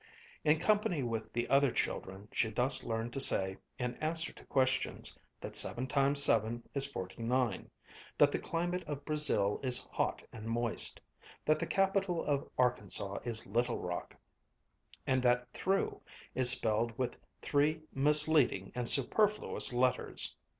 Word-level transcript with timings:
In 0.43 0.57
company 0.57 1.03
with 1.03 1.31
the 1.31 1.47
other 1.47 1.69
children 1.69 2.27
she 2.31 2.49
thus 2.49 2.83
learned 2.83 3.13
to 3.13 3.19
say, 3.19 3.57
in 3.77 3.93
answer 3.97 4.33
to 4.33 4.43
questions, 4.45 5.15
that 5.39 5.55
seven 5.55 5.85
times 5.85 6.23
seven 6.23 6.67
is 6.73 6.91
forty 6.91 7.21
nine; 7.21 7.69
that 8.17 8.31
the 8.31 8.39
climate 8.39 8.83
of 8.87 9.05
Brazil 9.05 9.59
is 9.61 9.85
hot 9.91 10.23
and 10.33 10.47
moist; 10.47 10.99
that 11.45 11.59
the 11.59 11.67
capital 11.67 12.25
of 12.25 12.49
Arkansas 12.57 13.19
is 13.23 13.45
Little 13.45 13.77
Rock; 13.77 14.15
and 15.05 15.21
that 15.21 15.47
"through" 15.53 16.01
is 16.33 16.49
spelled 16.49 16.97
with 16.97 17.15
three 17.43 17.81
misleading 17.93 18.71
and 18.73 18.89
superfluous 18.89 19.71
letters. 19.71 20.35